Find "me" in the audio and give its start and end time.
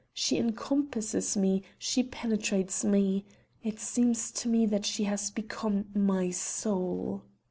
1.37-1.61, 2.83-3.23, 4.49-4.65